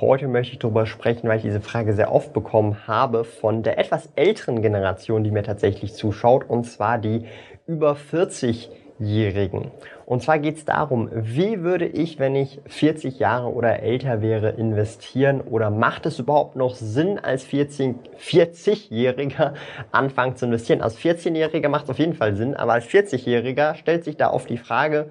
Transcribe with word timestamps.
Heute 0.00 0.28
möchte 0.28 0.52
ich 0.54 0.58
darüber 0.58 0.86
sprechen, 0.86 1.28
weil 1.28 1.36
ich 1.36 1.42
diese 1.42 1.60
Frage 1.60 1.92
sehr 1.92 2.10
oft 2.10 2.32
bekommen 2.32 2.86
habe 2.86 3.24
von 3.24 3.62
der 3.62 3.78
etwas 3.78 4.08
älteren 4.16 4.62
Generation, 4.62 5.24
die 5.24 5.30
mir 5.30 5.42
tatsächlich 5.42 5.92
zuschaut, 5.92 6.48
und 6.48 6.64
zwar 6.64 6.96
die 6.96 7.26
über 7.66 7.98
40-Jährigen. 8.10 9.70
Und 10.06 10.22
zwar 10.22 10.38
geht 10.38 10.56
es 10.56 10.64
darum, 10.64 11.10
wie 11.12 11.60
würde 11.60 11.84
ich, 11.84 12.18
wenn 12.18 12.34
ich 12.34 12.62
40 12.66 13.18
Jahre 13.18 13.52
oder 13.52 13.80
älter 13.80 14.22
wäre, 14.22 14.48
investieren 14.48 15.42
oder 15.42 15.68
macht 15.68 16.06
es 16.06 16.18
überhaupt 16.18 16.56
noch 16.56 16.76
Sinn, 16.76 17.18
als 17.18 17.46
40-Jähriger 17.46 19.52
anfangen 19.92 20.34
zu 20.34 20.46
investieren? 20.46 20.80
Als 20.80 20.98
14-Jähriger 20.98 21.68
macht 21.68 21.84
es 21.84 21.90
auf 21.90 21.98
jeden 21.98 22.14
Fall 22.14 22.36
Sinn, 22.36 22.56
aber 22.56 22.72
als 22.72 22.86
40-Jähriger 22.86 23.74
stellt 23.74 24.04
sich 24.04 24.16
da 24.16 24.30
oft 24.30 24.48
die 24.48 24.56
Frage, 24.56 25.10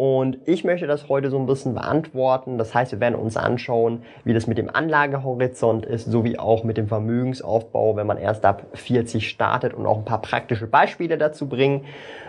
und 0.00 0.38
ich 0.46 0.64
möchte 0.64 0.86
das 0.86 1.10
heute 1.10 1.28
so 1.28 1.38
ein 1.38 1.44
bisschen 1.44 1.74
beantworten. 1.74 2.56
Das 2.56 2.74
heißt, 2.74 2.92
wir 2.92 3.00
werden 3.00 3.16
uns 3.16 3.36
anschauen, 3.36 4.02
wie 4.24 4.32
das 4.32 4.46
mit 4.46 4.56
dem 4.56 4.74
Anlagehorizont 4.74 5.84
ist, 5.84 6.06
sowie 6.06 6.38
auch 6.38 6.64
mit 6.64 6.78
dem 6.78 6.88
Vermögensaufbau, 6.88 7.96
wenn 7.96 8.06
man 8.06 8.16
erst 8.16 8.46
ab 8.46 8.62
40 8.72 9.28
startet 9.28 9.74
und 9.74 9.84
auch 9.84 9.98
ein 9.98 10.06
paar 10.06 10.22
praktische 10.22 10.66
Beispiele 10.66 11.18
dazu 11.18 11.50
bringen. 11.50 11.84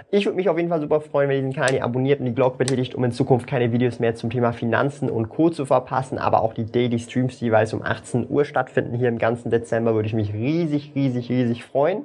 Ich 0.09 0.25
würde 0.25 0.35
mich 0.35 0.49
auf 0.49 0.57
jeden 0.57 0.67
Fall 0.67 0.81
super 0.81 0.99
freuen, 0.99 1.29
wenn 1.29 1.37
ihr 1.37 1.43
den 1.43 1.53
Kanal 1.53 1.71
hier 1.71 1.85
abonniert 1.85 2.19
und 2.19 2.25
die 2.25 2.35
Glocke 2.35 2.57
betätigt, 2.57 2.93
um 2.93 3.05
in 3.05 3.13
Zukunft 3.13 3.47
keine 3.47 3.71
Videos 3.71 3.99
mehr 3.99 4.15
zum 4.15 4.29
Thema 4.29 4.51
Finanzen 4.51 5.09
und 5.09 5.29
Co. 5.29 5.49
zu 5.49 5.65
verpassen, 5.65 6.17
aber 6.17 6.41
auch 6.41 6.53
die 6.53 6.65
Daily 6.65 6.99
Streams, 6.99 7.39
die 7.39 7.45
jeweils 7.45 7.73
um 7.73 7.83
18 7.83 8.29
Uhr 8.29 8.43
stattfinden 8.43 8.97
hier 8.97 9.07
im 9.07 9.17
ganzen 9.17 9.49
Dezember, 9.49 9.95
würde 9.95 10.07
ich 10.07 10.13
mich 10.13 10.33
riesig, 10.33 10.91
riesig, 10.93 11.29
riesig 11.29 11.63
freuen. 11.63 12.03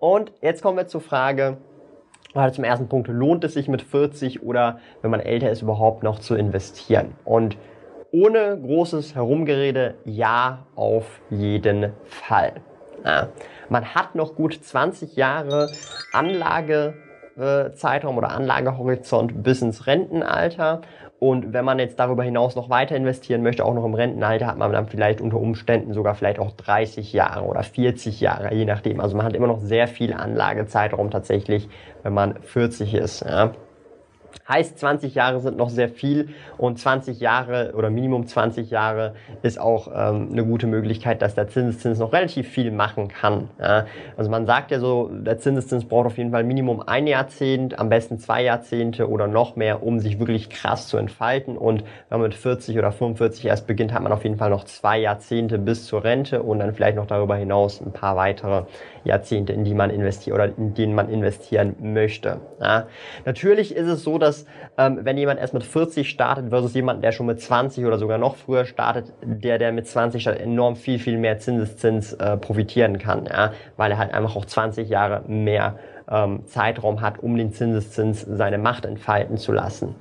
Und 0.00 0.32
jetzt 0.42 0.62
kommen 0.62 0.76
wir 0.76 0.86
zur 0.86 1.00
Frage, 1.00 1.56
also 2.44 2.56
zum 2.56 2.64
ersten 2.64 2.88
Punkt, 2.88 3.08
lohnt 3.08 3.44
es 3.44 3.54
sich 3.54 3.68
mit 3.68 3.80
40 3.82 4.42
oder 4.42 4.80
wenn 5.02 5.10
man 5.10 5.20
älter 5.20 5.50
ist 5.50 5.62
überhaupt 5.62 6.02
noch 6.02 6.18
zu 6.18 6.34
investieren? 6.34 7.12
Und 7.24 7.56
ohne 8.10 8.58
großes 8.58 9.14
Herumgerede, 9.14 9.94
ja, 10.04 10.66
auf 10.74 11.20
jeden 11.30 11.92
Fall. 12.06 12.54
Ja. 13.04 13.28
Man 13.68 13.94
hat 13.94 14.14
noch 14.14 14.34
gut 14.34 14.54
20 14.54 15.16
Jahre 15.16 15.68
Anlagezeitraum 16.12 18.16
oder 18.16 18.30
Anlagehorizont 18.30 19.42
bis 19.42 19.60
ins 19.60 19.86
Rentenalter 19.86 20.80
und 21.20 21.52
wenn 21.52 21.64
man 21.64 21.80
jetzt 21.80 21.98
darüber 21.98 22.22
hinaus 22.22 22.54
noch 22.54 22.70
weiter 22.70 22.94
investieren 22.94 23.42
möchte, 23.42 23.64
auch 23.64 23.74
noch 23.74 23.84
im 23.84 23.94
Rentenalter, 23.94 24.46
hat 24.46 24.56
man 24.56 24.70
dann 24.72 24.86
vielleicht 24.86 25.20
unter 25.20 25.38
Umständen 25.38 25.92
sogar 25.92 26.14
vielleicht 26.14 26.38
auch 26.38 26.52
30 26.52 27.12
Jahre 27.12 27.44
oder 27.44 27.62
40 27.64 28.20
Jahre, 28.20 28.54
je 28.54 28.64
nachdem. 28.64 29.00
Also 29.00 29.16
man 29.16 29.26
hat 29.26 29.34
immer 29.34 29.48
noch 29.48 29.60
sehr 29.60 29.88
viel 29.88 30.12
Anlagezeitraum 30.12 31.10
tatsächlich, 31.10 31.68
wenn 32.04 32.14
man 32.14 32.40
40 32.42 32.94
ist. 32.94 33.22
Ja. 33.22 33.52
Heißt, 34.48 34.78
20 34.78 35.14
Jahre 35.14 35.40
sind 35.40 35.56
noch 35.56 35.70
sehr 35.70 35.88
viel 35.88 36.28
und 36.56 36.78
20 36.78 37.20
Jahre 37.20 37.72
oder 37.76 37.90
Minimum 37.90 38.26
20 38.26 38.70
Jahre 38.70 39.14
ist 39.42 39.60
auch 39.60 39.88
ähm, 39.88 40.28
eine 40.32 40.44
gute 40.44 40.66
Möglichkeit, 40.66 41.22
dass 41.22 41.34
der 41.34 41.48
Zinseszins 41.48 41.98
noch 41.98 42.12
relativ 42.12 42.48
viel 42.48 42.70
machen 42.70 43.08
kann. 43.08 43.48
Ja. 43.60 43.86
Also 44.16 44.30
man 44.30 44.46
sagt 44.46 44.70
ja 44.70 44.80
so, 44.80 45.08
der 45.12 45.38
Zinseszins 45.38 45.84
braucht 45.84 46.06
auf 46.06 46.18
jeden 46.18 46.30
Fall 46.30 46.44
Minimum 46.44 46.82
ein 46.86 47.06
Jahrzehnt, 47.06 47.78
am 47.78 47.88
besten 47.88 48.18
zwei 48.18 48.42
Jahrzehnte 48.42 49.08
oder 49.08 49.26
noch 49.26 49.56
mehr, 49.56 49.82
um 49.82 50.00
sich 50.00 50.18
wirklich 50.18 50.50
krass 50.50 50.88
zu 50.88 50.96
entfalten. 50.96 51.56
Und 51.56 51.84
wenn 52.08 52.20
man 52.20 52.28
mit 52.28 52.34
40 52.34 52.78
oder 52.78 52.92
45 52.92 53.46
erst 53.46 53.66
beginnt, 53.66 53.92
hat 53.92 54.02
man 54.02 54.12
auf 54.12 54.24
jeden 54.24 54.36
Fall 54.36 54.50
noch 54.50 54.64
zwei 54.64 54.98
Jahrzehnte 54.98 55.58
bis 55.58 55.86
zur 55.86 56.04
Rente 56.04 56.42
und 56.42 56.58
dann 56.58 56.74
vielleicht 56.74 56.96
noch 56.96 57.06
darüber 57.06 57.36
hinaus 57.36 57.80
ein 57.80 57.92
paar 57.92 58.16
weitere 58.16 58.64
Jahrzehnte, 59.04 59.52
in 59.52 59.64
die 59.64 59.74
man 59.74 59.90
investiert 59.90 60.34
oder 60.34 60.46
in 60.56 60.74
denen 60.74 60.94
man 60.94 61.08
investieren 61.08 61.76
möchte. 61.80 62.40
Ja. 62.60 62.86
Natürlich 63.24 63.74
ist 63.74 63.86
es 63.86 64.02
so, 64.02 64.18
dass 64.18 64.27
ähm, 64.76 65.00
wenn 65.02 65.18
jemand 65.18 65.40
erst 65.40 65.54
mit 65.54 65.64
40 65.64 66.08
startet 66.08 66.50
versus 66.50 66.74
jemand, 66.74 67.02
der 67.02 67.12
schon 67.12 67.26
mit 67.26 67.40
20 67.40 67.84
oder 67.84 67.98
sogar 67.98 68.18
noch 68.18 68.36
früher 68.36 68.64
startet, 68.64 69.12
der, 69.22 69.58
der 69.58 69.72
mit 69.72 69.86
20 69.86 70.22
startet, 70.22 70.42
enorm 70.42 70.76
viel, 70.76 70.98
viel 70.98 71.18
mehr 71.18 71.38
Zinseszins 71.38 72.12
äh, 72.14 72.36
profitieren 72.36 72.98
kann, 72.98 73.26
ja, 73.26 73.52
weil 73.76 73.90
er 73.90 73.98
halt 73.98 74.14
einfach 74.14 74.36
auch 74.36 74.44
20 74.44 74.88
Jahre 74.88 75.22
mehr 75.26 75.78
ähm, 76.10 76.46
Zeitraum 76.46 77.00
hat, 77.00 77.18
um 77.18 77.36
den 77.36 77.52
Zinseszins 77.52 78.22
seine 78.22 78.58
Macht 78.58 78.84
entfalten 78.84 79.36
zu 79.36 79.52
lassen. 79.52 79.94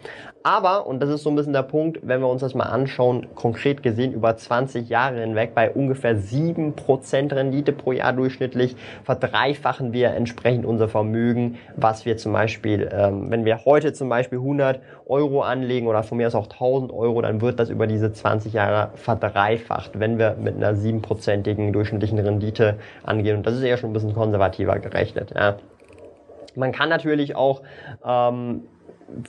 Aber, 0.47 0.87
und 0.87 1.01
das 1.01 1.09
ist 1.09 1.23
so 1.23 1.29
ein 1.29 1.35
bisschen 1.35 1.51
der 1.51 1.63
Punkt, 1.63 1.99
wenn 2.03 2.21
wir 2.21 2.29
uns 2.29 2.39
das 2.39 2.55
mal 2.55 2.67
anschauen, 2.67 3.27
konkret 3.35 3.83
gesehen 3.83 4.13
über 4.13 4.37
20 4.37 4.87
Jahre 4.87 5.19
hinweg, 5.19 5.53
bei 5.53 5.69
ungefähr 5.69 6.15
7% 6.15 7.35
Rendite 7.35 7.73
pro 7.73 7.91
Jahr 7.91 8.13
durchschnittlich, 8.13 8.77
verdreifachen 9.03 9.91
wir 9.91 10.11
entsprechend 10.11 10.65
unser 10.65 10.87
Vermögen, 10.87 11.57
was 11.75 12.05
wir 12.05 12.15
zum 12.15 12.31
Beispiel, 12.31 12.89
ähm, 12.93 13.29
wenn 13.29 13.43
wir 13.43 13.65
heute 13.65 13.91
zum 13.91 14.07
Beispiel 14.07 14.37
100 14.37 14.79
Euro 15.07 15.41
anlegen 15.41 15.87
oder 15.87 16.03
von 16.03 16.17
mir 16.17 16.27
aus 16.27 16.35
auch 16.35 16.47
1000 16.47 16.93
Euro, 16.93 17.21
dann 17.21 17.41
wird 17.41 17.59
das 17.59 17.69
über 17.69 17.85
diese 17.85 18.13
20 18.13 18.53
Jahre 18.53 18.91
verdreifacht, 18.95 19.99
wenn 19.99 20.17
wir 20.17 20.37
mit 20.39 20.55
einer 20.55 20.75
7%igen 20.75 21.73
durchschnittlichen 21.73 22.19
Rendite 22.19 22.75
angehen. 23.03 23.35
Und 23.35 23.45
das 23.45 23.55
ist 23.55 23.63
eher 23.63 23.75
schon 23.75 23.89
ein 23.89 23.93
bisschen 23.93 24.13
konservativer 24.13 24.79
gerechnet. 24.79 25.33
Ja. 25.35 25.57
Man 26.57 26.71
kann 26.71 26.89
natürlich 26.89 27.35
auch 27.35 27.61
ähm, 28.05 28.63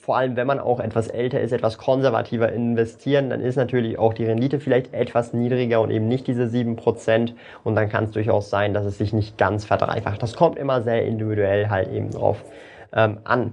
vor 0.01 0.17
allem 0.17 0.37
wenn 0.37 0.47
man 0.47 0.59
auch 0.59 0.81
etwas 0.81 1.09
älter 1.09 1.41
ist, 1.41 1.53
etwas 1.53 1.79
konservativer 1.79 2.53
investieren, 2.53 3.31
dann 3.31 3.41
ist 3.41 3.57
natürlich 3.57 3.99
auch 3.99 4.13
die 4.13 4.25
Rendite 4.25 4.61
vielleicht 4.61 4.93
etwas 4.93 5.33
niedriger 5.33 5.81
und 5.81 5.91
eben 5.91 6.09
nicht 6.09 6.27
diese 6.27 6.45
7%. 6.45 7.35
Und 7.65 7.75
dann 7.75 7.89
kann 7.89 8.05
es 8.05 8.11
durchaus 8.13 8.51
sein, 8.51 8.75
dass 8.75 8.85
es 8.85 8.99
sich 8.99 9.13
nicht 9.13 9.39
ganz 9.39 9.65
verdreifacht. 9.65 10.23
Das 10.23 10.35
kommt 10.35 10.59
immer 10.59 10.83
sehr 10.83 11.05
individuell 11.07 11.69
halt 11.69 11.93
eben 11.93 12.11
drauf 12.11 12.45
ähm, 12.93 13.19
an. 13.25 13.53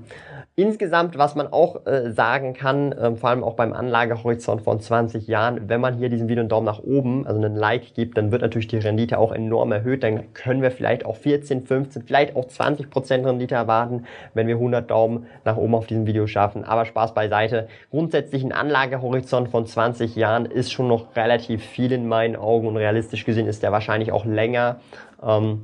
Insgesamt, 0.57 1.17
was 1.17 1.35
man 1.35 1.51
auch 1.51 1.85
äh, 1.85 2.13
sagen 2.13 2.53
kann, 2.53 2.95
ähm, 2.97 3.17
vor 3.17 3.29
allem 3.29 3.43
auch 3.43 3.55
beim 3.55 3.73
Anlagehorizont 3.73 4.61
von 4.61 4.79
20 4.79 5.27
Jahren, 5.27 5.67
wenn 5.67 5.81
man 5.81 5.97
hier 5.97 6.07
diesem 6.07 6.29
Video 6.29 6.39
einen 6.39 6.47
Daumen 6.47 6.65
nach 6.65 6.79
oben, 6.79 7.27
also 7.27 7.41
einen 7.41 7.57
Like 7.57 7.93
gibt, 7.93 8.17
dann 8.17 8.31
wird 8.31 8.41
natürlich 8.41 8.69
die 8.69 8.77
Rendite 8.77 9.17
auch 9.17 9.33
enorm 9.33 9.73
erhöht. 9.73 10.01
Dann 10.01 10.33
können 10.33 10.61
wir 10.61 10.71
vielleicht 10.71 11.05
auch 11.05 11.17
14, 11.17 11.65
15, 11.65 12.03
vielleicht 12.03 12.37
auch 12.37 12.45
20 12.45 12.89
Prozent 12.89 13.25
Rendite 13.25 13.53
erwarten, 13.53 14.05
wenn 14.33 14.47
wir 14.47 14.55
100 14.55 14.89
Daumen 14.89 15.25
nach 15.43 15.57
oben 15.57 15.75
auf 15.75 15.87
diesem 15.87 16.07
Video 16.07 16.25
schaffen. 16.25 16.63
Aber 16.63 16.85
Spaß 16.85 17.13
beiseite. 17.13 17.67
Grundsätzlich 17.91 18.41
ein 18.41 18.53
Anlagehorizont 18.53 19.49
von 19.49 19.65
20 19.65 20.15
Jahren 20.15 20.45
ist 20.45 20.71
schon 20.71 20.87
noch 20.87 21.17
relativ 21.17 21.65
viel 21.65 21.91
in 21.91 22.07
meinen 22.07 22.37
Augen 22.37 22.69
und 22.69 22.77
realistisch 22.77 23.25
gesehen 23.25 23.47
ist 23.47 23.61
der 23.61 23.73
wahrscheinlich 23.73 24.13
auch 24.13 24.23
länger. 24.23 24.79
Ähm, 25.21 25.63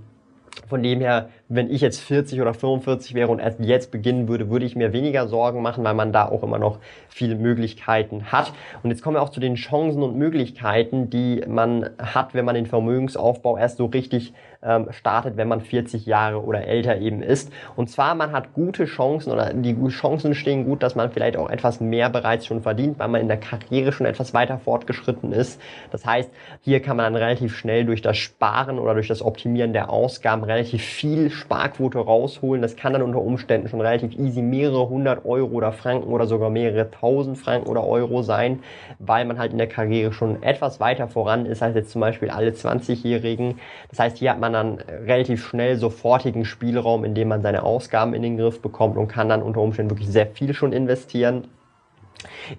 von 0.68 0.84
dem 0.84 1.00
her, 1.00 1.30
wenn 1.54 1.70
ich 1.70 1.82
jetzt 1.82 2.00
40 2.00 2.42
oder 2.42 2.54
45 2.54 3.14
wäre 3.14 3.30
und 3.30 3.40
erst 3.40 3.60
jetzt 3.60 3.92
beginnen 3.92 4.30
würde, 4.30 4.50
würde 4.50 4.66
ich 4.66 4.76
mir 4.76 4.94
weniger 4.94 5.28
Sorgen 5.28 5.62
machen, 5.62 5.84
weil 5.84 5.94
man 5.94 6.14
da 6.14 6.30
auch 6.30 6.44
immer 6.44 6.60
noch 6.60 6.80
viele 7.10 7.36
Möglichkeiten 7.36 8.32
hat. 8.32 8.54
Und 8.84 8.90
jetzt 8.90 9.02
kommen 9.02 9.18
wir 9.18 9.22
auch 9.22 9.30
zu 9.30 9.42
den 9.42 9.56
Chancen 9.56 10.02
und 10.02 10.18
Möglichkeiten, 10.18 11.10
die 11.10 11.44
man 11.46 11.90
hat, 12.00 12.34
wenn 12.34 12.46
man 12.46 12.56
den 12.56 12.68
Vermögensaufbau 12.68 13.58
erst 13.58 13.78
so 13.78 13.86
richtig 13.88 14.34
ähm, 14.64 14.88
startet, 14.92 15.38
wenn 15.38 15.48
man 15.48 15.62
40 15.62 16.06
Jahre 16.06 16.44
oder 16.44 16.66
älter 16.66 17.00
eben 17.00 17.22
ist. 17.24 17.52
Und 17.76 17.90
zwar, 17.90 18.16
man 18.16 18.32
hat 18.32 18.54
gute 18.54 18.86
Chancen 18.86 19.32
oder 19.32 19.54
die 19.54 19.76
Chancen 19.90 20.36
stehen 20.36 20.66
gut, 20.66 20.84
dass 20.84 20.96
man 20.96 21.12
vielleicht 21.12 21.36
auch 21.36 21.50
etwas 21.50 21.82
mehr 21.82 22.10
bereits 22.10 22.46
schon 22.46 22.62
verdient, 22.62 23.00
weil 23.00 23.08
man 23.08 23.22
in 23.22 23.28
der 23.28 23.38
Karriere 23.38 23.92
schon 23.92 24.06
etwas 24.06 24.34
weiter 24.34 24.60
fortgeschritten 24.60 25.34
ist. 25.34 25.60
Das 25.92 26.06
heißt, 26.06 26.30
hier 26.62 26.82
kann 26.82 26.98
man 26.98 27.12
dann 27.12 27.22
relativ 27.22 27.58
schnell 27.58 27.86
durch 27.86 28.02
das 28.02 28.18
Sparen 28.18 28.80
oder 28.80 28.94
durch 28.94 29.08
das 29.08 29.22
Optimieren 29.22 29.74
der 29.74 29.90
Ausgaben 29.90 30.44
relativ 30.44 30.84
viel 30.84 31.30
Sparquote 31.42 32.00
rausholen. 32.00 32.62
Das 32.62 32.76
kann 32.76 32.94
dann 32.94 33.02
unter 33.02 33.22
Umständen 33.22 33.68
schon 33.68 33.82
relativ 33.82 34.18
easy 34.18 34.42
mehrere 34.42 34.88
hundert 34.88 35.26
Euro 35.26 35.52
oder 35.52 35.74
Franken 35.74 36.14
oder 36.14 36.28
sogar 36.28 36.50
mehrere 36.50 36.90
tausend 36.90 37.38
Franken 37.38 37.68
oder 37.70 37.86
Euro 37.86 38.22
sein, 38.22 38.60
weil 39.00 39.26
man 39.26 39.38
halt 39.38 39.52
in 39.52 39.58
der 39.58 39.68
Karriere 39.68 40.14
schon 40.14 40.42
etwas 40.44 40.80
weiter 40.80 41.08
voran 41.08 41.46
ist 41.46 41.62
als 41.62 41.76
jetzt 41.76 41.92
zum 41.92 42.02
Beispiel 42.02 42.30
alle 42.30 42.52
20-Jährigen. 42.52 43.60
Das 43.90 44.00
heißt, 44.00 44.18
hier 44.18 44.32
hat 44.32 44.40
man 44.40 44.54
dann 44.54 44.78
relativ 45.06 45.46
schnell 45.46 45.76
sofortigen 45.76 46.46
Spielraum, 46.46 47.04
in 47.04 47.16
dem 47.16 47.28
man 47.28 47.42
seine 47.42 47.64
Ausgaben 47.64 48.14
in 48.14 48.22
den 48.22 48.38
Griff 48.38 48.62
bekommt 48.62 48.96
und 48.96 49.08
kann 49.08 49.28
dann 49.28 49.42
unter 49.42 49.62
Umständen 49.62 49.92
wirklich 49.92 50.10
sehr 50.10 50.28
viel 50.28 50.54
schon 50.54 50.72
investieren. 50.72 51.46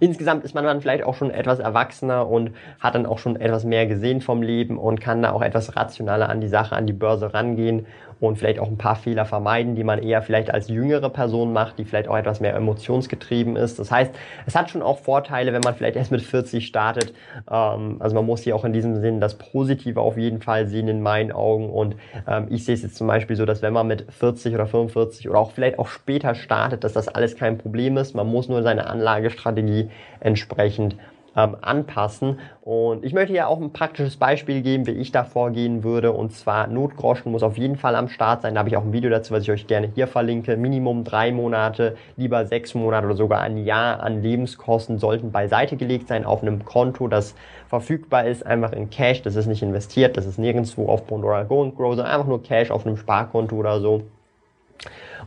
Insgesamt 0.00 0.44
ist 0.44 0.54
man 0.54 0.64
dann 0.64 0.80
vielleicht 0.80 1.04
auch 1.04 1.14
schon 1.14 1.30
etwas 1.30 1.58
erwachsener 1.58 2.28
und 2.28 2.52
hat 2.80 2.94
dann 2.94 3.06
auch 3.06 3.18
schon 3.18 3.40
etwas 3.40 3.64
mehr 3.64 3.86
gesehen 3.86 4.20
vom 4.20 4.42
Leben 4.42 4.78
und 4.78 5.00
kann 5.00 5.22
da 5.22 5.32
auch 5.32 5.42
etwas 5.42 5.76
rationaler 5.76 6.28
an 6.28 6.40
die 6.40 6.48
Sache, 6.48 6.74
an 6.74 6.86
die 6.86 6.92
Börse 6.92 7.32
rangehen 7.32 7.86
und 8.28 8.36
vielleicht 8.36 8.60
auch 8.60 8.68
ein 8.68 8.78
paar 8.78 8.94
Fehler 8.94 9.24
vermeiden, 9.24 9.74
die 9.74 9.82
man 9.82 10.00
eher 10.00 10.22
vielleicht 10.22 10.52
als 10.52 10.68
jüngere 10.68 11.10
Person 11.10 11.52
macht, 11.52 11.78
die 11.78 11.84
vielleicht 11.84 12.06
auch 12.08 12.16
etwas 12.16 12.40
mehr 12.40 12.54
emotionsgetrieben 12.54 13.56
ist. 13.56 13.80
Das 13.80 13.90
heißt, 13.90 14.14
es 14.46 14.54
hat 14.54 14.70
schon 14.70 14.80
auch 14.80 14.98
Vorteile, 14.98 15.52
wenn 15.52 15.60
man 15.62 15.74
vielleicht 15.74 15.96
erst 15.96 16.12
mit 16.12 16.22
40 16.22 16.64
startet. 16.64 17.14
Ähm, 17.50 17.96
also 17.98 18.14
man 18.14 18.24
muss 18.24 18.42
hier 18.42 18.54
auch 18.54 18.64
in 18.64 18.72
diesem 18.72 19.00
Sinn 19.00 19.20
das 19.20 19.38
Positive 19.38 20.00
auf 20.00 20.16
jeden 20.16 20.40
Fall 20.40 20.68
sehen 20.68 20.86
in 20.86 21.02
meinen 21.02 21.32
Augen. 21.32 21.68
Und 21.70 21.96
ähm, 22.28 22.46
ich 22.48 22.64
sehe 22.64 22.74
es 22.74 22.82
jetzt 22.82 22.94
zum 22.94 23.08
Beispiel 23.08 23.34
so, 23.34 23.44
dass 23.44 23.60
wenn 23.60 23.72
man 23.72 23.88
mit 23.88 24.06
40 24.12 24.54
oder 24.54 24.66
45 24.66 25.28
oder 25.28 25.40
auch 25.40 25.50
vielleicht 25.50 25.80
auch 25.80 25.88
später 25.88 26.36
startet, 26.36 26.84
dass 26.84 26.92
das 26.92 27.08
alles 27.08 27.36
kein 27.36 27.58
Problem 27.58 27.96
ist. 27.96 28.14
Man 28.14 28.28
muss 28.28 28.48
nur 28.48 28.62
seine 28.62 28.86
Anlagestrategie 28.86 29.90
entsprechend 30.20 30.96
ähm, 31.36 31.56
anpassen. 31.60 32.38
Und 32.60 33.04
ich 33.04 33.12
möchte 33.12 33.34
ja 33.34 33.46
auch 33.46 33.60
ein 33.60 33.72
praktisches 33.72 34.16
Beispiel 34.16 34.62
geben, 34.62 34.86
wie 34.86 34.92
ich 34.92 35.12
da 35.12 35.24
vorgehen 35.24 35.82
würde. 35.82 36.12
Und 36.12 36.32
zwar 36.32 36.66
Notgroschen 36.66 37.32
muss 37.32 37.42
auf 37.42 37.58
jeden 37.58 37.76
Fall 37.76 37.96
am 37.96 38.08
Start 38.08 38.42
sein. 38.42 38.54
Da 38.54 38.60
habe 38.60 38.68
ich 38.68 38.76
auch 38.76 38.84
ein 38.84 38.92
Video 38.92 39.10
dazu, 39.10 39.34
was 39.34 39.42
ich 39.42 39.50
euch 39.50 39.66
gerne 39.66 39.90
hier 39.94 40.06
verlinke. 40.06 40.56
Minimum 40.56 41.04
drei 41.04 41.32
Monate, 41.32 41.96
lieber 42.16 42.46
sechs 42.46 42.74
Monate 42.74 43.06
oder 43.06 43.16
sogar 43.16 43.40
ein 43.40 43.56
Jahr 43.56 44.02
an 44.02 44.22
Lebenskosten 44.22 44.98
sollten 44.98 45.32
beiseite 45.32 45.76
gelegt 45.76 46.08
sein 46.08 46.24
auf 46.24 46.42
einem 46.42 46.64
Konto, 46.64 47.08
das 47.08 47.34
verfügbar 47.68 48.26
ist, 48.26 48.46
einfach 48.46 48.72
in 48.72 48.90
Cash. 48.90 49.22
Das 49.22 49.34
ist 49.34 49.46
nicht 49.46 49.62
investiert, 49.62 50.16
das 50.16 50.26
ist 50.26 50.38
nirgendwo 50.38 50.88
auf 50.88 51.06
Pandora 51.06 51.42
Go 51.44 51.62
und 51.62 51.76
Grow, 51.76 51.94
sondern 51.94 52.12
einfach 52.12 52.28
nur 52.28 52.42
Cash 52.42 52.70
auf 52.70 52.86
einem 52.86 52.96
Sparkonto 52.96 53.56
oder 53.56 53.80
so. 53.80 54.02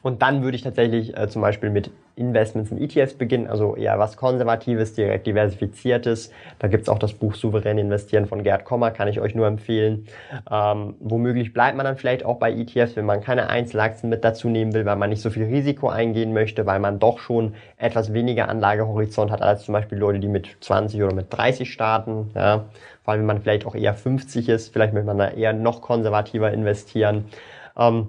Und 0.02 0.22
dann 0.22 0.44
würde 0.44 0.56
ich 0.56 0.64
tatsächlich 0.64 1.18
äh, 1.18 1.28
zum 1.28 1.42
Beispiel 1.42 1.70
mit 1.70 1.92
Investments 2.16 2.72
in 2.72 2.82
ETFs 2.82 3.14
beginnen, 3.14 3.48
also 3.48 3.76
eher 3.76 4.00
was 4.00 4.16
Konservatives, 4.16 4.94
direkt 4.94 5.28
diversifiziertes. 5.28 6.32
Da 6.60 6.68
gibt's 6.68 6.88
auch 6.88 7.00
das 7.00 7.14
Buch 7.14 7.36
Souverän 7.36 7.78
investieren 7.78 8.26
von 8.26 8.44
Gerd 8.44 8.64
Kommer, 8.64 8.92
kann 8.92 9.08
ich 9.08 9.20
euch 9.20 9.36
nur 9.36 9.48
empfehlen. 9.48 10.08
Ähm, 10.50 10.96
womöglich 11.00 11.54
bleibt 11.54 11.76
man 11.76 11.86
dann 11.86 11.98
vielleicht 11.98 12.24
auch 12.24 12.38
bei 12.38 12.52
ETFs, 12.52 12.96
wenn 12.96 13.06
man 13.06 13.22
keine 13.22 13.50
Einzelaktien 13.50 14.10
mit 14.10 14.24
dazu 14.24 14.48
nehmen 14.48 14.74
will, 14.74 14.86
weil 14.86 14.96
man 14.96 15.10
nicht 15.10 15.22
so 15.22 15.30
viel 15.30 15.46
Risiko 15.46 15.90
eingehen 15.90 16.34
möchte, 16.34 16.66
weil 16.66 16.80
man 16.80 17.00
doch 17.00 17.20
schon 17.20 17.56
etwas 17.78 18.14
weniger 18.14 18.48
Anlagehorizont 18.48 19.32
hat 19.32 19.42
als 19.42 19.66
zum 19.66 19.74
Beispiel 19.74 19.98
Leute, 19.98 20.20
die 20.20 20.30
mit 20.30 20.48
20 20.62 21.04
oder 21.04 21.14
mit 21.14 21.28
30 21.30 21.72
starten. 21.72 22.32
Ja. 22.34 22.66
Vor 23.04 23.12
allem, 23.12 23.22
wenn 23.22 23.28
man 23.28 23.42
vielleicht 23.42 23.66
auch 23.66 23.76
eher 23.76 23.94
50 23.94 24.50
ist, 24.50 24.74
vielleicht 24.74 24.94
möchte 24.94 25.08
man 25.08 25.18
da 25.18 25.30
eher 25.30 25.54
noch 25.54 25.82
konservativer 25.82 26.52
investieren. 26.52 27.26
Ähm, 27.78 28.08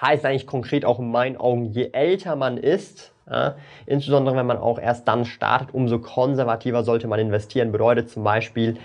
heißt 0.00 0.24
eigentlich 0.24 0.46
konkret 0.46 0.84
auch 0.84 0.98
in 0.98 1.10
meinen 1.10 1.36
Augen, 1.36 1.66
je 1.66 1.90
älter 1.92 2.36
man 2.36 2.56
ist, 2.56 3.12
ja, 3.30 3.56
insbesondere 3.86 4.36
wenn 4.36 4.46
man 4.46 4.58
auch 4.58 4.78
erst 4.78 5.06
dann 5.06 5.24
startet, 5.24 5.74
umso 5.74 5.98
konservativer 5.98 6.82
sollte 6.82 7.08
man 7.08 7.20
investieren. 7.20 7.72
Bedeutet 7.72 8.10
zum 8.10 8.24
Beispiel, 8.24 8.78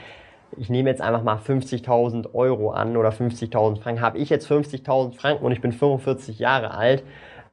ich 0.58 0.70
nehme 0.70 0.90
jetzt 0.90 1.02
einfach 1.02 1.24
mal 1.24 1.38
50.000 1.38 2.34
Euro 2.34 2.72
an 2.72 2.98
oder 2.98 3.10
50.000 3.10 3.80
Franken. 3.82 4.02
Habe 4.02 4.18
ich 4.18 4.30
jetzt 4.30 4.50
50.000 4.50 5.16
Franken 5.16 5.46
und 5.46 5.52
ich 5.52 5.62
bin 5.62 5.72
45 5.72 6.40
Jahre 6.40 6.72
alt, 6.72 7.04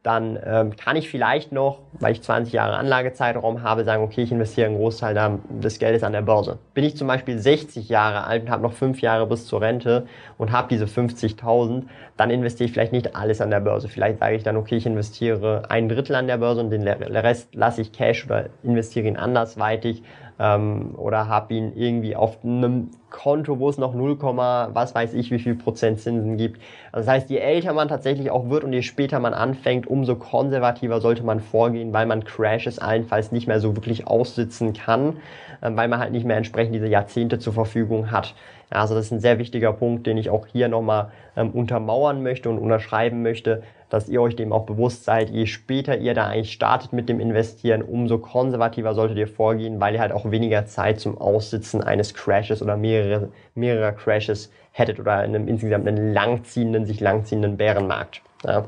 dann 0.03 0.39
ähm, 0.47 0.77
kann 0.77 0.97
ich 0.97 1.11
vielleicht 1.11 1.53
noch, 1.53 1.81
weil 1.93 2.13
ich 2.13 2.23
20 2.23 2.55
Jahre 2.55 2.77
Anlagezeitraum 2.77 3.63
habe, 3.63 3.85
sagen, 3.85 4.03
okay, 4.03 4.23
ich 4.23 4.33
investiere 4.33 4.67
einen 4.67 4.77
Großteil 4.77 5.39
des 5.51 5.79
Geldes 5.79 6.03
an 6.03 6.13
der 6.13 6.23
Börse. 6.23 6.59
Bin 6.73 6.85
ich 6.85 6.97
zum 6.97 7.07
Beispiel 7.07 7.39
60 7.39 7.91
Jahre 7.91 8.25
alt 8.25 8.45
und 8.45 8.51
habe 8.51 8.63
noch 8.63 8.73
fünf 8.73 9.03
Jahre 9.03 9.27
bis 9.27 9.47
zur 9.47 9.61
Rente 9.61 10.07
und 10.39 10.53
habe 10.53 10.69
diese 10.69 10.87
50.000, 10.87 11.83
dann 12.17 12.31
investiere 12.31 12.67
ich 12.67 12.73
vielleicht 12.73 12.93
nicht 12.93 13.15
alles 13.15 13.43
an 13.43 13.51
der 13.51 13.61
Börse. 13.61 13.89
Vielleicht 13.89 14.21
sage 14.21 14.37
ich 14.37 14.43
dann, 14.43 14.57
okay, 14.57 14.77
ich 14.77 14.87
investiere 14.87 15.65
ein 15.69 15.91
Drittel 15.91 16.17
an 16.17 16.27
der 16.27 16.39
Börse 16.39 16.61
und 16.63 16.71
den 16.71 16.89
Rest 16.89 17.55
lasse 17.55 17.83
ich 17.83 17.93
Cash 17.93 18.25
oder 18.25 18.47
investiere 18.63 19.07
ihn 19.07 19.19
andersweitig 19.19 20.03
ähm, 20.39 20.95
oder 20.97 21.29
habe 21.29 21.53
ihn 21.53 21.77
irgendwie 21.77 22.17
auf 22.17 22.43
einem 22.43 22.91
Konto, 23.11 23.59
wo 23.59 23.69
es 23.69 23.79
noch 23.79 23.95
0, 23.95 24.19
was 24.21 24.95
weiß 24.95 25.15
ich, 25.15 25.31
wie 25.31 25.39
viel 25.39 25.55
Prozent 25.55 26.01
Zinsen 26.01 26.37
gibt. 26.37 26.61
Also 26.93 27.07
das 27.07 27.15
heißt, 27.15 27.31
je 27.31 27.39
älter 27.39 27.73
man 27.73 27.89
tatsächlich 27.89 28.31
auch 28.31 28.49
wird 28.49 28.65
und 28.65 28.73
je 28.73 28.83
später 28.83 29.21
man 29.21 29.35
anfängt, 29.35 29.87
umso 29.87 30.17
konservativer 30.17 31.01
sollte 31.01 31.23
man 31.23 31.41
vorgehen, 31.41 31.93
weil 31.93 32.07
man 32.07 32.25
Crashes 32.25 32.79
allenfalls 32.79 33.33
nicht 33.33 33.47
mehr 33.47 33.61
so 33.61 33.77
wirklich 33.77 34.07
aussitzen 34.07 34.73
kann, 34.73 35.17
äh, 35.61 35.71
weil 35.73 35.89
man 35.89 35.99
halt 35.99 36.13
nicht 36.13 36.25
mehr 36.25 36.37
entsprechend 36.37 36.75
diese 36.75 36.89
Jahrzehnte 36.89 37.39
zur 37.39 37.53
Verfügung 37.53 38.11
hat. 38.11 38.35
Also 38.71 38.95
das 38.95 39.07
ist 39.07 39.13
ein 39.13 39.21
sehr 39.21 39.39
wichtiger 39.39 39.73
Punkt, 39.73 40.07
den 40.07 40.17
ich 40.17 40.31
auch 40.31 40.47
hier 40.47 40.69
nochmal 40.69 41.11
ähm, 41.37 41.51
untermauern 41.51 42.23
möchte 42.23 42.49
und 42.49 42.59
unterschreiben 42.59 43.23
möchte, 43.23 43.63
dass 43.89 44.09
ihr 44.09 44.23
euch 44.23 44.37
dem 44.37 44.53
auch 44.53 44.65
bewusst 44.65 45.05
seid, 45.05 45.31
je 45.31 45.47
später 45.47 45.99
ihr 45.99 46.15
da 46.15 46.27
eigentlich 46.27 46.53
startet 46.53 46.93
mit 46.93 47.09
dem 47.09 47.19
Investieren, 47.19 47.83
umso 47.83 48.19
konservativer 48.19 48.95
solltet 48.95 49.19
ihr 49.19 49.27
vorgehen, 49.27 49.81
weil 49.81 49.95
ihr 49.95 50.01
halt 50.01 50.13
auch 50.13 50.31
weniger 50.31 50.65
Zeit 50.67 51.01
zum 51.01 51.19
Aussitzen 51.19 51.83
eines 51.83 52.15
Crashes 52.15 52.63
oder 52.63 52.77
mehrere, 53.05 53.29
mehrerer 53.55 53.93
Crashes 53.93 54.51
hättet 54.73 55.01
oder 55.01 55.25
in 55.25 55.35
einem 55.35 55.49
insgesamt 55.49 55.89
einen 55.89 56.13
langziehenden, 56.13 56.87
sich 56.87 57.01
langziehenden 57.01 57.57
Bärenmarkt. 57.57 58.23
Ja. 58.45 58.67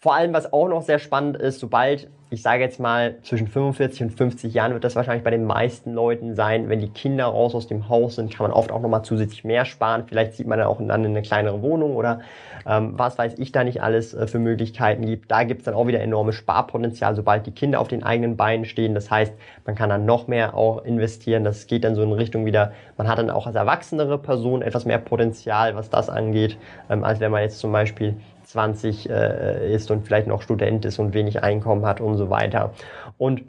Vor 0.00 0.14
allem, 0.14 0.32
was 0.32 0.52
auch 0.52 0.68
noch 0.68 0.82
sehr 0.82 0.98
spannend 0.98 1.36
ist, 1.36 1.60
sobald 1.60 2.08
ich 2.34 2.42
sage 2.42 2.62
jetzt 2.62 2.80
mal, 2.80 3.16
zwischen 3.22 3.46
45 3.46 4.02
und 4.02 4.10
50 4.10 4.52
Jahren 4.52 4.72
wird 4.72 4.84
das 4.84 4.96
wahrscheinlich 4.96 5.24
bei 5.24 5.30
den 5.30 5.44
meisten 5.44 5.92
Leuten 5.92 6.34
sein. 6.34 6.68
Wenn 6.68 6.80
die 6.80 6.88
Kinder 6.88 7.26
raus 7.26 7.54
aus 7.54 7.66
dem 7.66 7.88
Haus 7.88 8.16
sind, 8.16 8.34
kann 8.34 8.44
man 8.44 8.52
oft 8.52 8.72
auch 8.72 8.80
nochmal 8.80 9.04
zusätzlich 9.04 9.44
mehr 9.44 9.64
sparen. 9.64 10.04
Vielleicht 10.06 10.34
sieht 10.34 10.46
man 10.46 10.58
dann 10.58 10.66
auch 10.66 10.78
dann 10.78 10.90
eine 10.90 11.22
kleinere 11.22 11.62
Wohnung 11.62 11.96
oder 11.96 12.20
ähm, 12.66 12.94
was 12.96 13.18
weiß 13.18 13.34
ich 13.38 13.52
da 13.52 13.62
nicht 13.62 13.82
alles 13.82 14.14
äh, 14.14 14.26
für 14.26 14.38
Möglichkeiten 14.38 15.06
gibt. 15.06 15.30
Da 15.30 15.44
gibt 15.44 15.60
es 15.60 15.64
dann 15.66 15.74
auch 15.74 15.86
wieder 15.86 16.00
enormes 16.00 16.34
Sparpotenzial, 16.34 17.14
sobald 17.14 17.46
die 17.46 17.52
Kinder 17.52 17.80
auf 17.80 17.88
den 17.88 18.02
eigenen 18.02 18.36
Beinen 18.36 18.64
stehen. 18.64 18.94
Das 18.94 19.10
heißt, 19.10 19.32
man 19.64 19.76
kann 19.76 19.88
dann 19.88 20.04
noch 20.04 20.26
mehr 20.26 20.54
auch 20.54 20.84
investieren. 20.84 21.44
Das 21.44 21.66
geht 21.66 21.84
dann 21.84 21.94
so 21.94 22.02
in 22.02 22.12
Richtung 22.12 22.44
wieder, 22.44 22.72
man 22.96 23.08
hat 23.08 23.18
dann 23.18 23.30
auch 23.30 23.46
als 23.46 23.56
erwachsenere 23.56 24.18
Person 24.18 24.62
etwas 24.62 24.84
mehr 24.84 24.98
Potenzial, 24.98 25.76
was 25.76 25.88
das 25.90 26.08
angeht, 26.08 26.58
ähm, 26.90 27.04
als 27.04 27.20
wenn 27.20 27.30
man 27.30 27.42
jetzt 27.42 27.60
zum 27.60 27.70
Beispiel 27.70 28.16
20 28.44 29.10
äh, 29.10 29.74
ist 29.74 29.90
und 29.90 30.06
vielleicht 30.06 30.26
noch 30.26 30.42
Student 30.42 30.84
ist 30.84 30.98
und 30.98 31.14
wenig 31.14 31.42
Einkommen 31.42 31.84
hat 31.84 32.00
und 32.00 32.16
so 32.16 32.30
weiter. 32.30 32.72
Und 33.18 33.42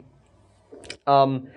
ähm, 1.06 1.48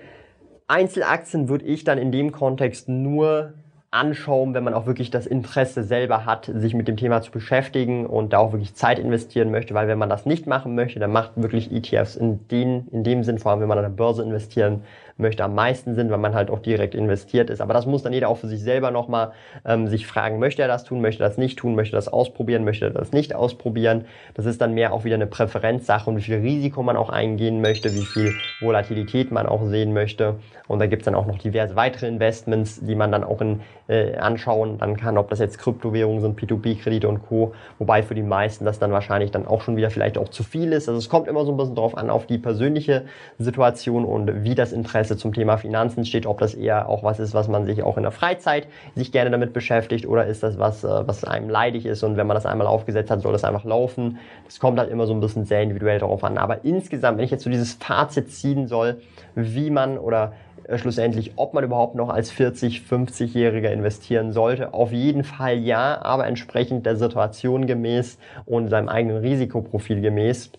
Einzelaktien 0.68 1.50
würde 1.50 1.66
ich 1.66 1.84
dann 1.84 1.98
in 1.98 2.12
dem 2.12 2.32
Kontext 2.32 2.90
nur 2.90 3.54
anschauen, 3.92 4.54
wenn 4.54 4.64
man 4.64 4.76
auch 4.76 4.86
wirklich 4.86 5.10
das 5.10 5.26
Interesse 5.26 5.84
selber 5.84 6.26
hat, 6.26 6.52
sich 6.54 6.76
mit 6.76 6.88
dem 6.88 6.96
Thema 6.96 7.22
zu 7.24 7.32
beschäftigen 7.32 8.06
und 8.06 8.34
da 8.34 8.38
auch 8.38 8.52
wirklich 8.52 8.76
Zeit 8.76 9.00
investieren 9.00 9.50
möchte, 9.50 9.74
weil 9.74 9.88
wenn 9.88 9.98
man 9.98 10.10
das 10.10 10.28
nicht 10.28 10.46
machen 10.46 10.76
möchte, 10.76 11.00
dann 11.00 11.12
macht 11.12 11.32
wirklich 11.36 11.72
ETFs 11.72 12.16
in, 12.16 12.48
den, 12.50 12.88
in 12.92 13.04
dem 13.04 13.24
Sinn, 13.24 13.40
vor 13.40 13.52
allem 13.52 13.62
wenn 13.62 13.68
man 13.68 13.80
an 13.80 13.86
der 13.86 13.90
Börse 13.90 14.22
investieren 14.22 14.84
möchte, 15.20 15.44
am 15.44 15.56
meisten 15.56 15.96
Sinn, 15.96 16.10
weil 16.10 16.18
man 16.18 16.34
halt 16.34 16.50
auch 16.50 16.60
direkt 16.60 16.96
investiert 16.96 17.50
ist. 17.50 17.62
Aber 17.62 17.74
das 17.74 17.86
muss 17.86 18.04
dann 18.04 18.14
jeder 18.14 18.30
auch 18.30 18.38
für 18.38 18.48
sich 18.48 18.62
selber 18.62 18.92
nochmal 18.92 19.32
ähm, 19.66 19.88
sich 19.88 20.08
fragen, 20.08 20.40
möchte 20.40 20.62
er 20.62 20.68
das 20.68 20.84
tun, 20.84 21.02
möchte 21.02 21.24
er 21.24 21.30
das 21.30 21.38
nicht 21.38 21.60
tun, 21.60 21.76
möchte 21.76 21.96
er 21.96 21.98
das 21.98 22.08
ausprobieren, 22.08 22.64
möchte 22.64 22.86
er 22.86 22.92
das 22.92 23.12
nicht 23.12 23.36
ausprobieren. 23.36 24.06
Das 24.34 24.46
ist 24.46 24.62
dann 24.62 24.74
mehr 24.74 24.94
auch 24.94 25.04
wieder 25.04 25.16
eine 25.16 25.28
Präferenzsache 25.28 26.10
und 26.10 26.18
wie 26.18 26.22
viel 26.22 26.38
Risiko 26.38 26.84
man 26.84 26.98
auch 26.98 27.10
eingehen 27.10 27.62
möchte, 27.62 27.94
wie 27.94 28.06
viel 28.06 28.34
Volatilität 28.62 29.32
man 29.32 29.46
auch 29.46 29.66
sehen 29.66 29.94
möchte. 29.94 30.36
Und 30.68 30.80
da 30.80 30.86
gibt's 30.86 31.06
dann 31.06 31.16
auch 31.16 31.26
noch 31.26 31.40
diverse 31.40 31.76
weitere 31.76 32.08
Investments, 32.08 32.80
die 32.80 32.94
man 32.96 33.12
dann 33.12 33.24
auch 33.24 33.42
in, 33.42 33.62
äh, 33.88 34.16
anschauen 34.18 34.78
dann 34.78 34.98
kann, 34.98 35.18
ob 35.18 35.30
das 35.30 35.40
jetzt 35.40 35.58
Kryptowährungen 35.58 36.22
sind, 36.22 36.40
P2P-Kredite 36.40 37.08
und 37.08 37.28
Co. 37.28 37.54
Wobei 37.80 38.04
für 38.04 38.14
die 38.14 38.22
meisten 38.22 38.66
das 38.66 38.78
dann 38.78 38.92
wahrscheinlich 38.92 39.32
dann 39.32 39.48
auch 39.48 39.62
schon 39.62 39.76
wieder 39.78 39.90
vielleicht 39.90 40.18
auch 40.18 40.30
zu 40.30 40.44
viel 40.44 40.72
ist. 40.72 40.88
Also 40.88 41.00
es 41.00 41.10
kommt 41.10 41.28
immer 41.28 41.44
so 41.44 41.52
ein 41.52 41.58
bisschen 41.58 41.76
drauf 41.76 41.98
an, 41.98 42.12
auf 42.12 42.28
die 42.28 42.38
persönliche 42.38 43.06
Situation 43.40 44.06
und 44.06 44.44
wie 44.44 44.54
das 44.54 44.72
Interesse 44.72 45.09
Interesse 45.10 45.18
zum 45.18 45.34
Thema 45.34 45.58
Finanzen 45.58 46.06
steht, 46.06 46.26
ob 46.26 46.40
das 46.40 46.54
eher 46.54 46.88
auch 46.88 47.04
was 47.04 47.20
ist, 47.20 47.34
was 47.34 47.48
man 47.48 47.66
sich 47.66 47.84
auch 47.84 47.98
in 47.98 48.04
der 48.04 48.12
Freizeit 48.12 48.68
sich 48.96 49.12
gerne 49.12 49.32
damit 49.32 49.54
beschäftigt 49.54 50.08
oder 50.08 50.26
ist 50.26 50.44
das 50.44 50.60
was, 50.60 50.84
äh, 50.84 51.08
was 51.08 51.24
einem 51.24 51.50
leidig 51.50 51.86
ist 51.86 52.04
und 52.04 52.18
wenn 52.18 52.28
man 52.28 52.36
das 52.36 52.46
einmal 52.46 52.68
aufgesetzt 52.68 53.10
hat, 53.10 53.22
soll 53.22 53.32
das 53.32 53.44
einfach 53.44 53.66
laufen. 53.66 54.20
Das 54.46 54.60
kommt 54.60 54.80
halt 54.80 54.92
immer 54.92 55.08
so 55.08 55.14
ein 55.14 55.20
bisschen 55.20 55.46
sehr 55.46 55.62
individuell 55.64 56.00
darauf 56.00 56.24
an. 56.24 56.38
Aber 56.38 56.64
insgesamt, 56.64 57.18
wenn 57.18 57.26
ich 57.26 57.32
jetzt 57.32 57.44
so 57.44 57.50
dieses 57.50 57.74
Fazit 57.74 58.32
ziehen 58.32 58.68
soll, 58.68 59.02
wie 59.36 59.72
man 59.72 59.98
oder 59.98 60.34
äh, 60.66 60.78
schlussendlich, 60.78 61.34
ob 61.36 61.54
man 61.54 61.64
überhaupt 61.64 61.96
noch 61.96 62.10
als 62.10 62.30
40, 62.32 62.84
50-Jähriger 62.90 63.72
investieren 63.72 64.32
sollte. 64.32 64.74
Auf 64.74 64.92
jeden 64.92 65.24
Fall 65.24 65.58
ja, 65.58 66.02
aber 66.02 66.28
entsprechend 66.28 66.86
der 66.86 66.96
Situation 66.96 67.66
gemäß 67.66 68.20
und 68.46 68.68
seinem 68.70 68.90
eigenen 68.90 69.18
Risikoprofil 69.18 70.02
gemäß. 70.02 70.52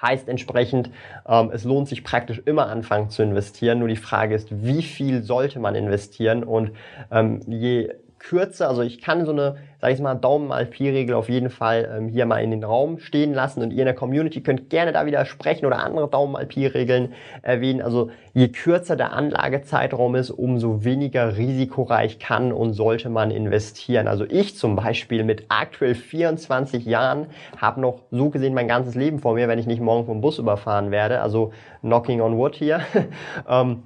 Heißt 0.00 0.28
entsprechend, 0.28 0.90
ähm, 1.26 1.50
es 1.52 1.64
lohnt 1.64 1.88
sich 1.88 2.04
praktisch 2.04 2.42
immer 2.44 2.68
anfangen 2.68 3.08
zu 3.10 3.22
investieren. 3.22 3.78
Nur 3.78 3.88
die 3.88 3.96
Frage 3.96 4.34
ist, 4.34 4.48
wie 4.62 4.82
viel 4.82 5.22
sollte 5.22 5.58
man 5.58 5.74
investieren? 5.74 6.44
Und 6.44 6.72
ähm, 7.10 7.40
je 7.46 7.90
kürzer, 8.18 8.68
also 8.68 8.82
ich 8.82 9.00
kann 9.00 9.24
so 9.24 9.32
eine 9.32 9.56
sage 9.80 9.94
ich 9.94 10.00
mal, 10.00 10.14
Daumen 10.14 10.48
mal 10.48 10.66
Pi-Regel 10.66 11.14
auf 11.14 11.28
jeden 11.28 11.50
Fall 11.50 11.88
ähm, 11.96 12.08
hier 12.08 12.26
mal 12.26 12.42
in 12.42 12.50
den 12.50 12.64
Raum 12.64 12.98
stehen 12.98 13.34
lassen 13.34 13.62
und 13.62 13.72
ihr 13.72 13.80
in 13.80 13.84
der 13.84 13.94
Community 13.94 14.42
könnt 14.42 14.70
gerne 14.70 14.92
da 14.92 15.06
wieder 15.06 15.24
sprechen 15.26 15.66
oder 15.66 15.78
andere 15.78 16.08
Daumen 16.08 16.32
mal 16.32 16.46
Pi-Regeln 16.46 17.12
erwähnen. 17.42 17.82
Also 17.82 18.10
je 18.32 18.48
kürzer 18.48 18.96
der 18.96 19.12
Anlagezeitraum 19.12 20.14
ist, 20.14 20.30
umso 20.30 20.82
weniger 20.82 21.36
risikoreich 21.36 22.18
kann 22.18 22.52
und 22.52 22.72
sollte 22.72 23.10
man 23.10 23.30
investieren. 23.30 24.08
Also 24.08 24.24
ich 24.28 24.56
zum 24.56 24.76
Beispiel 24.76 25.24
mit 25.24 25.44
aktuell 25.48 25.94
24 25.94 26.84
Jahren 26.84 27.26
habe 27.56 27.80
noch 27.80 28.00
so 28.10 28.30
gesehen 28.30 28.54
mein 28.54 28.68
ganzes 28.68 28.94
Leben 28.94 29.18
vor 29.18 29.34
mir, 29.34 29.46
wenn 29.46 29.58
ich 29.58 29.66
nicht 29.66 29.80
morgen 29.80 30.06
vom 30.06 30.20
Bus 30.20 30.38
überfahren 30.38 30.90
werde. 30.90 31.20
Also 31.20 31.52
knocking 31.82 32.20
on 32.20 32.36
wood 32.38 32.56
hier. 32.56 32.80
ähm, 33.48 33.82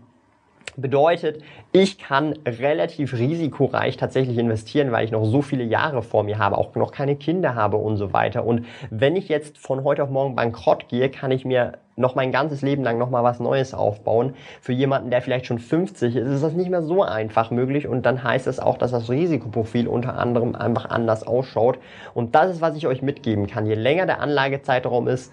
Bedeutet, 0.77 1.43
ich 1.73 1.99
kann 1.99 2.35
relativ 2.47 3.13
risikoreich 3.13 3.97
tatsächlich 3.97 4.39
investieren, 4.39 4.93
weil 4.93 5.05
ich 5.05 5.11
noch 5.11 5.25
so 5.25 5.43
viele 5.43 5.65
Jahre 5.65 6.03
vor 6.03 6.23
mir 6.23 6.39
habe, 6.39 6.57
auch 6.57 6.75
noch 6.75 6.93
keine 6.93 7.17
Kinder 7.17 7.55
habe 7.55 7.77
und 7.77 7.97
so 7.97 8.13
weiter. 8.13 8.45
Und 8.45 8.67
wenn 8.89 9.17
ich 9.17 9.29
jetzt 9.29 9.59
von 9.59 9.85
heute 9.85 10.05
auf 10.05 10.11
morgen 10.11 10.37
bankrott 10.37 10.89
gehe, 10.89 11.11
kann 11.11 11.33
ich 11.33 11.45
mir 11.45 11.73
noch 11.97 12.15
mein 12.15 12.33
ganzes 12.33 12.63
Leben 12.63 12.83
lang 12.83 12.99
noch 12.99 13.11
mal 13.11 13.23
was 13.23 13.41
Neues 13.41 13.75
aufbauen. 13.75 14.35
Für 14.61 14.73
jemanden, 14.73 15.11
der 15.11 15.23
vielleicht 15.23 15.47
schon 15.47 15.59
50 15.59 16.17
ist, 16.17 16.27
ist 16.27 16.43
das 16.43 16.55
nicht 16.55 16.71
mehr 16.71 16.83
so 16.83 17.03
einfach 17.03 17.51
möglich 17.51 17.87
und 17.87 18.07
dann 18.07 18.25
heißt 18.25 18.47
es 18.47 18.59
auch, 18.59 18.79
dass 18.79 18.91
das 18.91 19.11
Risikoprofil 19.11 19.87
unter 19.87 20.19
anderem 20.19 20.55
einfach 20.55 20.87
anders 20.87 21.27
ausschaut. 21.27 21.79
Und 22.15 22.35
das 22.35 22.51
ist, 22.51 22.61
was 22.61 22.77
ich 22.77 22.87
euch 22.87 23.03
mitgeben 23.03 23.47
kann. 23.47 23.67
Je 23.67 23.75
länger 23.75 24.07
der 24.07 24.21
Anlagezeitraum 24.21 25.09
ist, 25.09 25.33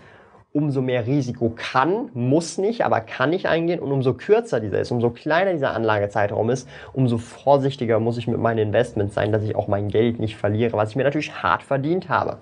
umso 0.58 0.82
mehr 0.82 1.06
Risiko 1.06 1.54
kann, 1.56 2.10
muss 2.16 2.58
nicht, 2.58 2.84
aber 2.84 3.02
kann 3.02 3.32
ich 3.32 3.48
eingehen 3.48 3.80
und 3.80 3.92
umso 3.92 4.16
kürzer 4.16 4.60
dieser 4.60 4.80
ist, 4.80 4.92
umso 4.92 5.12
kleiner 5.12 5.54
dieser 5.54 5.76
Anlagezeitraum 5.76 6.50
ist, 6.50 6.68
umso 6.94 7.20
vorsichtiger 7.20 8.00
muss 8.00 8.18
ich 8.18 8.28
mit 8.28 8.40
meinen 8.40 8.58
Investments 8.58 9.14
sein, 9.14 9.32
dass 9.32 9.44
ich 9.44 9.56
auch 9.56 9.68
mein 9.68 9.88
Geld 9.90 10.20
nicht 10.20 10.36
verliere, 10.36 10.76
was 10.76 10.90
ich 10.90 10.96
mir 10.96 11.04
natürlich 11.04 11.44
hart 11.44 11.62
verdient 11.62 12.10
habe. 12.10 12.38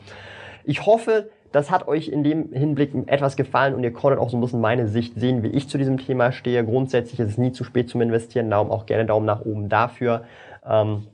Ich 0.63 0.85
hoffe, 0.85 1.29
das 1.51 1.69
hat 1.71 1.89
euch 1.89 2.07
in 2.07 2.23
dem 2.23 2.53
Hinblick 2.53 2.93
etwas 3.07 3.35
gefallen 3.35 3.75
und 3.75 3.83
ihr 3.83 3.91
konntet 3.91 4.21
auch 4.21 4.29
so 4.29 4.37
ein 4.37 4.41
bisschen 4.41 4.61
meine 4.61 4.87
Sicht 4.87 5.19
sehen, 5.19 5.43
wie 5.43 5.49
ich 5.49 5.67
zu 5.67 5.77
diesem 5.77 5.97
Thema 5.97 6.31
stehe. 6.31 6.63
Grundsätzlich 6.63 7.19
ist 7.19 7.31
es 7.31 7.37
nie 7.37 7.51
zu 7.51 7.65
spät 7.65 7.89
zum 7.89 7.99
Investieren, 7.99 8.49
darum 8.49 8.71
auch 8.71 8.85
gerne 8.85 9.05
Daumen 9.05 9.25
nach 9.25 9.41
oben 9.41 9.67
dafür. 9.67 10.23
Ähm, 10.65 11.07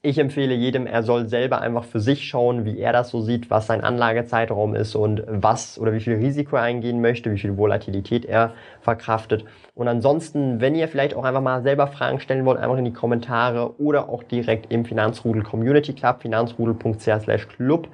ich 0.00 0.18
empfehle 0.18 0.54
jedem, 0.54 0.86
er 0.86 1.02
soll 1.02 1.28
selber 1.28 1.60
einfach 1.60 1.84
für 1.84 2.00
sich 2.00 2.24
schauen, 2.24 2.64
wie 2.64 2.78
er 2.78 2.92
das 2.92 3.10
so 3.10 3.20
sieht, 3.20 3.50
was 3.50 3.66
sein 3.66 3.82
Anlagezeitraum 3.82 4.74
ist 4.74 4.94
und 4.94 5.24
was 5.26 5.78
oder 5.78 5.92
wie 5.92 6.00
viel 6.00 6.14
Risiko 6.14 6.56
er 6.56 6.62
eingehen 6.62 7.00
möchte, 7.00 7.32
wie 7.32 7.38
viel 7.38 7.56
Volatilität 7.56 8.24
er 8.24 8.52
verkraftet. 8.80 9.44
Und 9.74 9.88
ansonsten, 9.88 10.60
wenn 10.60 10.74
ihr 10.74 10.88
vielleicht 10.88 11.14
auch 11.14 11.24
einfach 11.24 11.40
mal 11.40 11.62
selber 11.62 11.86
Fragen 11.88 12.20
stellen 12.20 12.44
wollt, 12.44 12.58
einfach 12.58 12.78
in 12.78 12.84
die 12.84 12.92
Kommentare 12.92 13.80
oder 13.80 14.08
auch 14.08 14.22
direkt 14.22 14.72
im 14.72 14.84
Finanzrudel 14.84 15.42
Community 15.42 15.92
Club, 15.92 16.22
finanzrudel.ch/club 16.22 17.88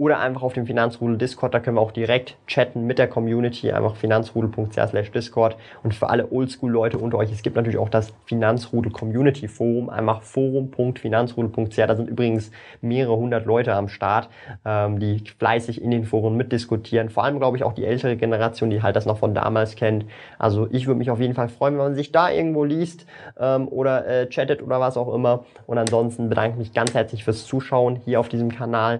oder 0.00 0.18
einfach 0.18 0.40
auf 0.40 0.54
dem 0.54 0.64
Finanzrudel 0.64 1.18
Discord, 1.18 1.52
da 1.52 1.60
können 1.60 1.76
wir 1.76 1.82
auch 1.82 1.92
direkt 1.92 2.38
chatten 2.46 2.86
mit 2.86 2.98
der 2.98 3.06
Community, 3.06 3.70
einfach 3.70 3.96
finanzrudel.ch 3.96 5.12
Discord 5.14 5.56
und 5.82 5.94
für 5.94 6.08
alle 6.08 6.32
Oldschool-Leute 6.32 6.96
unter 6.96 7.18
euch, 7.18 7.30
es 7.30 7.42
gibt 7.42 7.56
natürlich 7.56 7.76
auch 7.76 7.90
das 7.90 8.14
Finanzrudel 8.24 8.92
Community 8.92 9.46
Forum, 9.46 9.90
einfach 9.90 10.22
forum.finanzrudel.ch, 10.22 11.76
da 11.76 11.94
sind 11.94 12.08
übrigens 12.08 12.50
mehrere 12.80 13.14
hundert 13.14 13.44
Leute 13.44 13.74
am 13.74 13.88
Start, 13.88 14.30
ähm, 14.64 14.98
die 15.00 15.22
fleißig 15.38 15.82
in 15.82 15.90
den 15.90 16.04
Foren 16.04 16.34
mitdiskutieren, 16.34 17.10
vor 17.10 17.24
allem 17.24 17.38
glaube 17.38 17.58
ich 17.58 17.64
auch 17.64 17.74
die 17.74 17.84
ältere 17.84 18.16
Generation, 18.16 18.70
die 18.70 18.82
halt 18.82 18.96
das 18.96 19.04
noch 19.04 19.18
von 19.18 19.34
damals 19.34 19.76
kennt, 19.76 20.06
also 20.38 20.66
ich 20.70 20.86
würde 20.86 20.96
mich 20.96 21.10
auf 21.10 21.20
jeden 21.20 21.34
Fall 21.34 21.50
freuen, 21.50 21.74
wenn 21.74 21.84
man 21.84 21.94
sich 21.94 22.10
da 22.10 22.30
irgendwo 22.30 22.64
liest 22.64 23.04
ähm, 23.38 23.68
oder 23.68 24.06
äh, 24.06 24.26
chattet 24.28 24.62
oder 24.62 24.80
was 24.80 24.96
auch 24.96 25.12
immer. 25.12 25.44
Und 25.66 25.76
ansonsten 25.76 26.30
bedanke 26.30 26.52
ich 26.52 26.58
mich 26.58 26.72
ganz 26.72 26.94
herzlich 26.94 27.24
fürs 27.24 27.44
Zuschauen 27.44 27.96
hier 27.96 28.18
auf 28.18 28.30
diesem 28.30 28.50
Kanal. 28.50 28.99